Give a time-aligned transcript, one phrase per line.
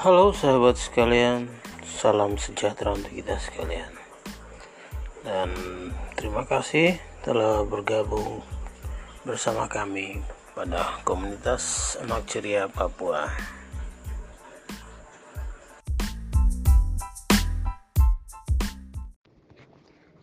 [0.00, 1.44] Halo sahabat sekalian,
[1.84, 3.92] salam sejahtera untuk kita sekalian.
[5.20, 5.52] Dan
[6.16, 8.40] terima kasih telah bergabung
[9.28, 10.24] bersama kami
[10.56, 13.28] pada komunitas anak ceria Papua.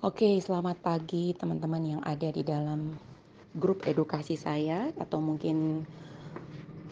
[0.02, 2.98] Oke, selamat pagi teman-teman yang ada di dalam
[3.54, 5.86] grup edukasi saya atau mungkin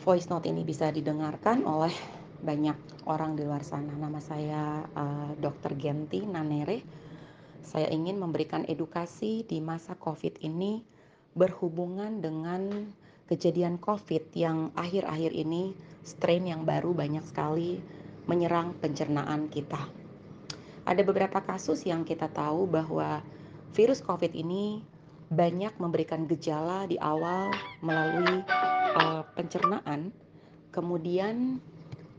[0.05, 2.75] voice note ini bisa didengarkan oleh banyak
[3.07, 3.93] orang di luar sana.
[3.95, 5.77] Nama saya uh, Dr.
[5.77, 6.83] Genti Nanere.
[7.65, 10.85] Saya ingin memberikan edukasi di masa Covid ini
[11.35, 12.91] berhubungan dengan
[13.25, 15.73] kejadian COVID yang akhir-akhir ini
[16.05, 17.81] strain yang baru banyak sekali
[18.29, 19.81] menyerang pencernaan kita.
[20.85, 23.25] Ada beberapa kasus yang kita tahu bahwa
[23.73, 24.85] virus COVID ini
[25.33, 27.49] banyak memberikan gejala di awal
[27.81, 28.45] melalui
[28.93, 30.13] uh, pencernaan,
[30.69, 31.57] kemudian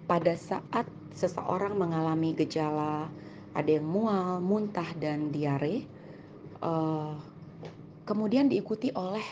[0.06, 3.10] pada saat seseorang mengalami gejala
[3.56, 5.88] ada yang mual, muntah dan diare,
[6.60, 7.16] uh,
[8.04, 9.24] kemudian diikuti oleh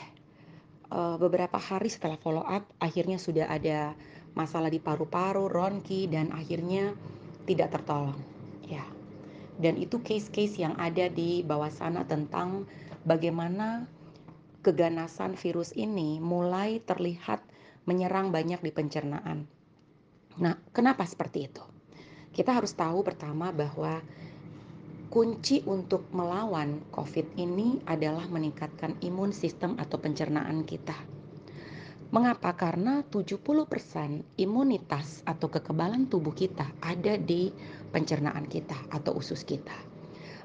[0.88, 3.92] uh, beberapa hari setelah follow up, akhirnya sudah ada
[4.32, 6.96] masalah di paru-paru, ronki dan akhirnya
[7.44, 8.16] tidak tertolong.
[8.64, 8.82] Ya,
[9.60, 12.64] dan itu case-case yang ada di bawah sana tentang
[13.04, 13.86] bagaimana
[14.64, 17.44] keganasan virus ini mulai terlihat
[17.84, 19.44] menyerang banyak di pencernaan.
[20.34, 21.62] Nah, kenapa seperti itu?
[22.34, 24.02] Kita harus tahu pertama bahwa
[25.06, 30.98] kunci untuk melawan COVID ini adalah meningkatkan imun sistem atau pencernaan kita.
[32.10, 32.54] Mengapa?
[32.58, 37.54] Karena 70% imunitas atau kekebalan tubuh kita ada di
[37.94, 39.74] pencernaan kita atau usus kita.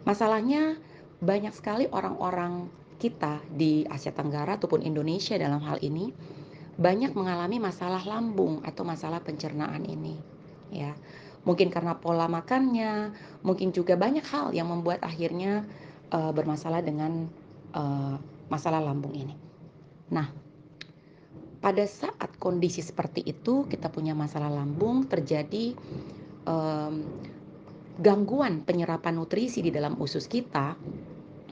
[0.05, 0.77] Masalahnya
[1.17, 2.69] banyak sekali orang-orang
[3.01, 6.13] kita di Asia Tenggara ataupun Indonesia dalam hal ini
[6.79, 10.15] banyak mengalami masalah lambung atau masalah pencernaan ini
[10.71, 10.95] ya.
[11.43, 15.67] Mungkin karena pola makannya mungkin juga banyak hal yang membuat akhirnya
[16.11, 17.27] uh, bermasalah dengan
[17.75, 18.15] uh,
[18.47, 19.35] masalah lambung ini.
[20.15, 20.27] Nah
[21.59, 25.75] pada saat kondisi seperti itu kita punya masalah lambung terjadi
[26.47, 27.03] um,
[27.99, 30.79] gangguan penyerapan nutrisi di dalam usus kita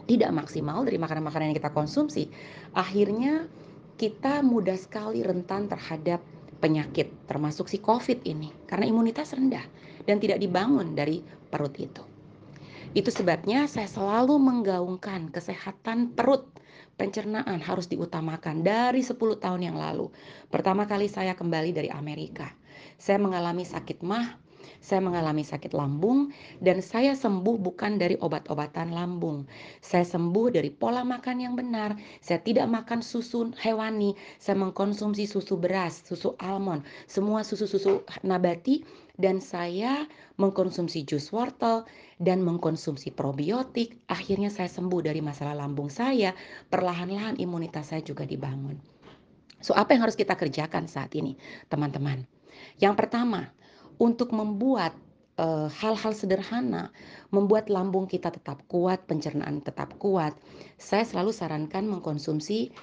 [0.07, 2.31] tidak maksimal dari makanan-makanan yang kita konsumsi
[2.71, 3.51] akhirnya
[3.97, 6.21] kita mudah sekali rentan terhadap
[6.61, 9.65] penyakit termasuk si covid ini karena imunitas rendah
[10.05, 12.05] dan tidak dibangun dari perut itu
[12.95, 16.47] itu sebabnya saya selalu menggaungkan kesehatan perut
[16.97, 20.09] pencernaan harus diutamakan dari 10 tahun yang lalu.
[20.49, 22.49] Pertama kali saya kembali dari Amerika.
[22.97, 24.41] Saya mengalami sakit mah,
[24.83, 26.31] saya mengalami sakit lambung
[26.63, 29.47] dan saya sembuh bukan dari obat-obatan lambung.
[29.81, 31.97] Saya sembuh dari pola makan yang benar.
[32.23, 38.85] Saya tidak makan susu hewani, saya mengkonsumsi susu beras, susu almond, semua susu-susu nabati
[39.17, 40.05] dan saya
[40.37, 41.83] mengkonsumsi jus wortel
[42.21, 43.97] dan mengkonsumsi probiotik.
[44.07, 46.37] Akhirnya saya sembuh dari masalah lambung saya.
[46.69, 48.77] Perlahan-lahan imunitas saya juga dibangun.
[49.57, 51.33] So, apa yang harus kita kerjakan saat ini,
[51.65, 52.29] teman-teman?
[52.77, 53.49] Yang pertama,
[53.97, 54.93] untuk membuat
[55.37, 56.89] eh, hal-hal uh, sederhana,
[57.29, 60.33] membuat lambung kita tetap kuat, pencernaan tetap kuat,
[60.81, 62.73] saya selalu sarankan mengkonsumsi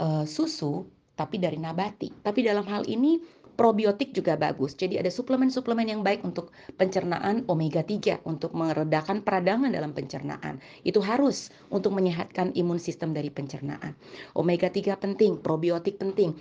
[0.00, 2.22] uh, susu tapi dari nabati.
[2.22, 3.18] Tapi dalam hal ini
[3.58, 4.78] probiotik juga bagus.
[4.78, 10.62] Jadi ada suplemen-suplemen yang baik untuk pencernaan omega 3 untuk meredakan peradangan dalam pencernaan.
[10.86, 13.98] Itu harus untuk menyehatkan imun sistem dari pencernaan.
[14.38, 16.38] Omega 3 penting, probiotik penting.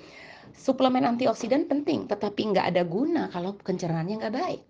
[0.53, 4.61] Suplemen antioksidan penting, tetapi nggak ada guna kalau pencernaannya nggak baik.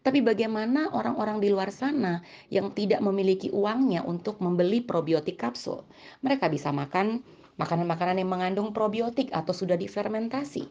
[0.00, 5.84] Tapi bagaimana orang-orang di luar sana yang tidak memiliki uangnya untuk membeli probiotik kapsul?
[6.24, 7.20] Mereka bisa makan
[7.60, 10.64] makanan-makanan yang mengandung probiotik atau sudah difermentasi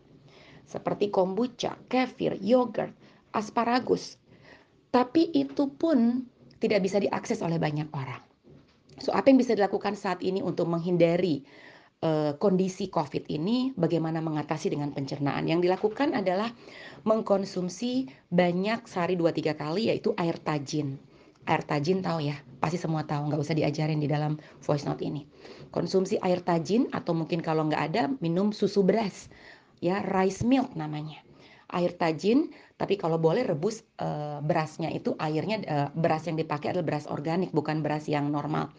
[0.70, 2.94] seperti kombucha, kefir, yogurt,
[3.34, 4.22] asparagus.
[4.94, 6.30] Tapi itu pun
[6.62, 8.22] tidak bisa diakses oleh banyak orang.
[9.02, 11.42] So, apa yang bisa dilakukan saat ini untuk menghindari
[12.40, 13.76] kondisi COVID ini?
[13.76, 15.44] Bagaimana mengatasi dengan pencernaan?
[15.46, 16.52] Yang dilakukan adalah
[17.04, 20.96] mengkonsumsi banyak sehari 2-3 kali, yaitu air tajin.
[21.44, 25.26] Air tajin tahu ya, pasti semua tahu, nggak usah diajarin di dalam voice note ini.
[25.74, 29.28] Konsumsi air tajin atau mungkin kalau nggak ada, minum susu beras
[29.80, 31.24] ya rice milk namanya
[31.70, 36.96] air tajin tapi kalau boleh rebus uh, berasnya itu airnya uh, beras yang dipakai adalah
[36.96, 38.72] beras organik bukan beras yang normal.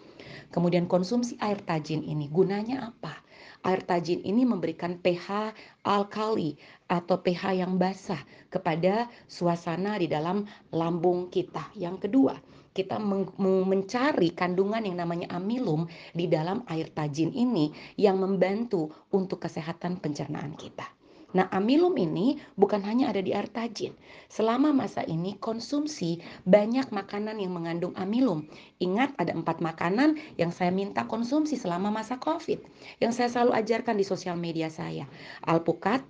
[0.48, 3.20] Kemudian konsumsi air tajin ini gunanya apa?
[3.60, 5.52] Air tajin ini memberikan pH
[5.84, 6.56] alkali
[6.88, 8.18] atau pH yang basah
[8.48, 11.68] kepada suasana di dalam lambung kita.
[11.76, 12.40] Yang kedua
[12.72, 12.96] kita
[13.36, 15.84] mencari kandungan yang namanya amilum
[16.16, 17.68] di dalam air tajin ini
[18.00, 20.99] yang membantu untuk kesehatan pencernaan kita.
[21.30, 23.94] Nah, amilum ini bukan hanya ada di air tajin.
[24.26, 28.50] Selama masa ini konsumsi banyak makanan yang mengandung amilum.
[28.82, 32.58] Ingat ada empat makanan yang saya minta konsumsi selama masa COVID.
[32.98, 35.06] Yang saya selalu ajarkan di sosial media saya.
[35.46, 36.02] Alpukat,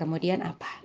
[0.00, 0.80] kemudian apa?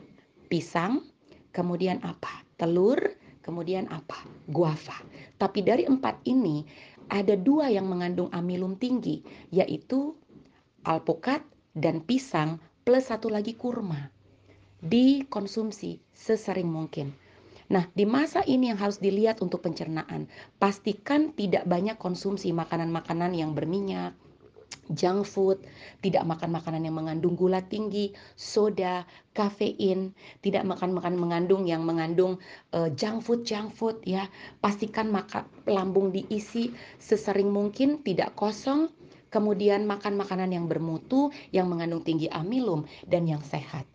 [0.51, 1.07] Pisang,
[1.56, 2.44] kemudian apa?
[2.60, 3.00] Telur,
[3.40, 4.19] kemudian apa?
[4.51, 5.00] Guava.
[5.40, 6.68] Tapi dari empat ini
[7.07, 10.12] ada dua yang mengandung amilum tinggi, yaitu
[10.83, 11.40] alpukat
[11.72, 14.07] dan pisang plus satu lagi kurma.
[14.80, 17.12] Dikonsumsi sesering mungkin.
[17.68, 23.51] Nah, di masa ini yang harus dilihat untuk pencernaan, pastikan tidak banyak konsumsi makanan-makanan yang
[23.51, 24.16] berminyak,
[24.95, 25.60] junk food,
[26.00, 29.04] tidak makan makanan yang mengandung gula tinggi, soda,
[29.36, 32.40] kafein, tidak makan makan mengandung yang mengandung
[32.72, 34.31] uh, junk food, junk food ya.
[34.63, 36.72] Pastikan maka lambung diisi
[37.04, 38.88] sesering mungkin, tidak kosong,
[39.38, 43.86] kemudian makan makanan yang bermutu, yang mengandung tinggi amilum, dan yang sehat.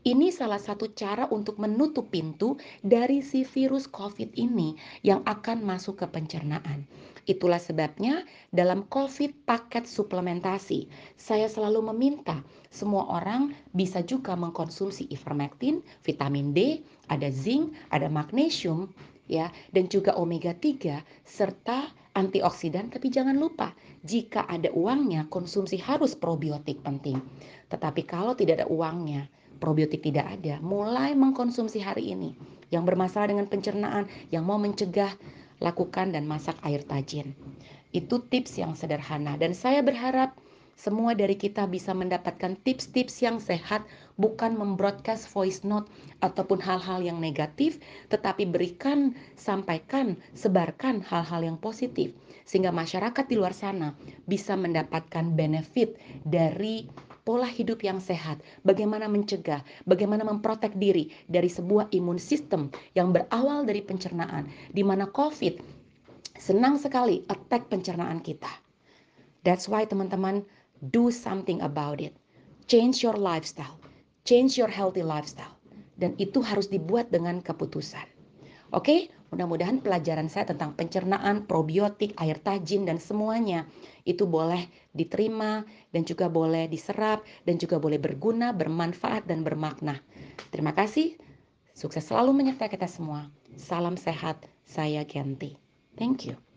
[0.00, 4.72] Ini salah satu cara untuk menutup pintu dari si virus COVID ini
[5.04, 6.88] yang akan masuk ke pencernaan.
[7.28, 10.88] Itulah sebabnya dalam COVID paket suplementasi,
[11.20, 12.40] saya selalu meminta
[12.72, 16.80] semua orang bisa juga mengkonsumsi ivermectin, vitamin D,
[17.12, 18.88] ada zinc, ada magnesium,
[19.28, 22.90] ya, dan juga omega 3 serta antioksidan.
[22.90, 27.20] Tapi jangan lupa jika ada uangnya, konsumsi harus probiotik penting.
[27.68, 29.28] Tetapi kalau tidak ada uangnya,
[29.60, 32.32] probiotik tidak ada, mulai mengkonsumsi hari ini
[32.72, 35.12] yang bermasalah dengan pencernaan, yang mau mencegah,
[35.60, 37.36] lakukan dan masak air tajin.
[37.92, 40.32] Itu tips yang sederhana dan saya berharap
[40.76, 43.86] semua dari kita bisa mendapatkan tips-tips yang sehat,
[44.20, 45.88] bukan membroadcast voice note
[46.20, 52.12] ataupun hal-hal yang negatif, tetapi berikan, sampaikan, sebarkan hal-hal yang positif
[52.50, 53.94] sehingga masyarakat di luar sana
[54.26, 55.94] bisa mendapatkan benefit
[56.26, 56.90] dari
[57.22, 63.62] pola hidup yang sehat, bagaimana mencegah, bagaimana memprotek diri dari sebuah imun sistem yang berawal
[63.62, 65.62] dari pencernaan, di mana COVID
[66.42, 68.50] senang sekali attack pencernaan kita.
[69.46, 70.42] That's why teman-teman
[70.88, 72.16] do something about it.
[72.64, 73.76] Change your lifestyle,
[74.24, 75.60] change your healthy lifestyle.
[76.00, 78.08] Dan itu harus dibuat dengan keputusan.
[78.72, 83.66] Oke, mudah-mudahan pelajaran saya tentang pencernaan, probiotik, air tajin, dan semuanya
[84.06, 89.98] itu boleh diterima dan juga boleh diserap dan juga boleh berguna, bermanfaat, dan bermakna.
[90.54, 91.18] Terima kasih.
[91.74, 93.28] Sukses selalu menyertai kita semua.
[93.58, 95.58] Salam sehat, saya Genti.
[95.98, 96.49] Thank you.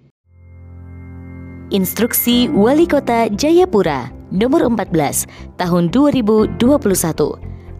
[1.71, 5.23] Instruksi Wali Kota Jayapura nomor 14
[5.55, 6.59] tahun 2021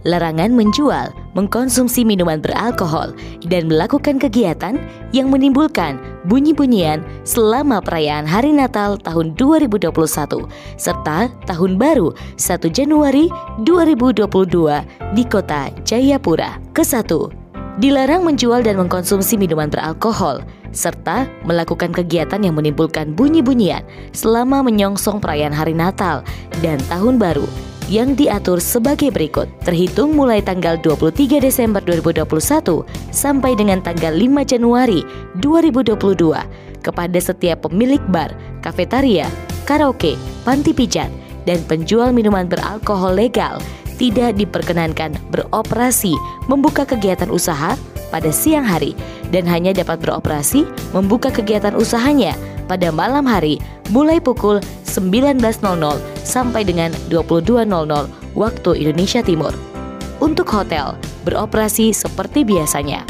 [0.04, 3.16] larangan menjual, mengkonsumsi minuman beralkohol,
[3.48, 4.80] dan melakukan kegiatan
[5.16, 9.92] yang menimbulkan bunyi-bunyian selama perayaan Hari Natal tahun 2021
[10.76, 13.32] serta Tahun Baru 1 Januari
[13.64, 16.60] 2022 di Kota Jayapura.
[16.76, 17.32] Kesatu,
[17.80, 25.54] dilarang menjual dan mengkonsumsi minuman beralkohol serta melakukan kegiatan yang menimbulkan bunyi-bunyian selama menyongsong perayaan
[25.54, 26.26] Hari Natal
[26.60, 27.46] dan Tahun Baru
[27.88, 29.48] yang diatur sebagai berikut.
[29.64, 32.26] Terhitung mulai tanggal 23 Desember 2021
[33.14, 35.06] sampai dengan tanggal 5 Januari
[35.40, 39.30] 2022 kepada setiap pemilik bar, kafetaria,
[39.64, 41.08] karaoke, panti pijat,
[41.48, 43.60] dan penjual minuman beralkohol legal
[43.96, 46.18] tidak diperkenankan beroperasi
[46.50, 47.78] membuka kegiatan usaha
[48.10, 48.98] pada siang hari
[49.34, 52.38] dan hanya dapat beroperasi membuka kegiatan usahanya
[52.70, 53.58] pada malam hari
[53.90, 55.42] mulai pukul 19.00
[56.22, 57.66] sampai dengan 22.00
[58.38, 59.52] waktu Indonesia Timur.
[60.22, 63.04] Untuk hotel, beroperasi seperti biasanya.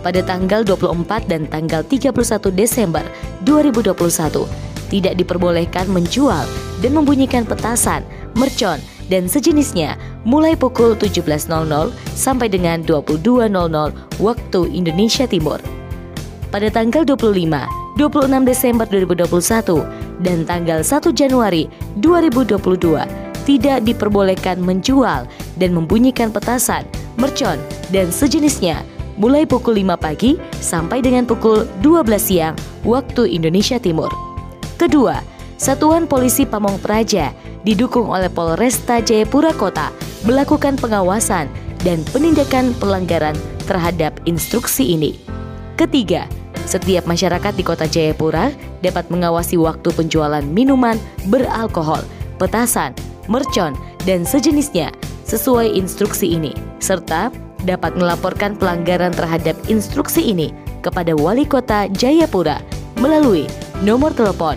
[0.00, 2.14] Pada tanggal 24 dan tanggal 31
[2.54, 3.02] Desember
[3.42, 4.46] 2021,
[4.86, 6.46] tidak diperbolehkan menjual
[6.78, 8.06] dan membunyikan petasan,
[8.38, 9.94] mercon, dan sejenisnya
[10.26, 11.48] mulai pukul 17.00
[12.14, 13.52] sampai dengan 22.00
[14.18, 15.62] waktu Indonesia Timur.
[16.50, 21.64] Pada tanggal 25 26 Desember 2021 dan tanggal 1 Januari
[22.04, 25.24] 2022 tidak diperbolehkan menjual
[25.56, 26.84] dan membunyikan petasan,
[27.16, 27.56] mercon,
[27.88, 28.84] dan sejenisnya
[29.16, 34.12] mulai pukul 5 pagi sampai dengan pukul 12 siang waktu Indonesia Timur.
[34.76, 35.24] Kedua,
[35.56, 37.32] Satuan Polisi Pamong Praja
[37.66, 39.90] didukung oleh Polresta Jayapura Kota
[40.22, 41.50] melakukan pengawasan
[41.82, 43.34] dan penindakan pelanggaran
[43.66, 45.18] terhadap instruksi ini.
[45.74, 46.30] Ketiga,
[46.64, 50.96] setiap masyarakat di kota Jayapura dapat mengawasi waktu penjualan minuman
[51.26, 52.00] beralkohol,
[52.38, 52.94] petasan,
[53.26, 53.74] mercon,
[54.06, 54.94] dan sejenisnya
[55.26, 57.34] sesuai instruksi ini, serta
[57.66, 60.54] dapat melaporkan pelanggaran terhadap instruksi ini
[60.86, 62.62] kepada Wali Kota Jayapura
[63.02, 63.50] melalui
[63.82, 64.54] nomor telepon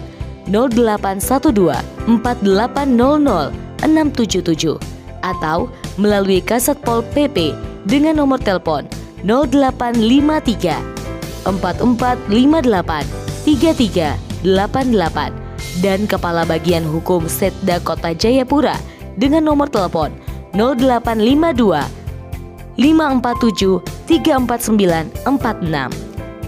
[0.51, 4.75] 0812 4800 677
[5.23, 7.53] atau melalui Kasatpol PP
[7.87, 8.87] dengan nomor telepon
[9.23, 13.05] 0853 4458
[13.45, 15.31] 3388
[15.79, 18.75] dan Kepala Bagian Hukum Setda Kota Jayapura
[19.15, 20.11] dengan nomor telepon
[20.55, 21.83] 0852
[22.79, 25.91] 547 34946.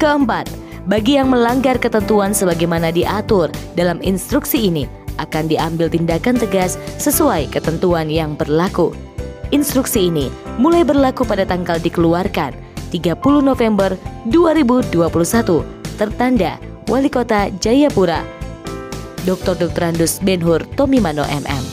[0.01, 0.49] Keempat,
[0.89, 4.89] bagi yang melanggar ketentuan sebagaimana diatur dalam instruksi ini
[5.21, 8.95] akan diambil tindakan tegas sesuai ketentuan yang berlaku.
[9.51, 12.55] Instruksi ini mulai berlaku pada tanggal dikeluarkan
[12.89, 13.93] 30 November
[14.31, 14.97] 2021
[15.99, 16.57] tertanda
[16.87, 18.23] Wali Kota Jayapura
[19.27, 19.53] Dr.
[19.53, 19.93] Dr.
[19.93, 21.70] Andus Benhur Tomimano MM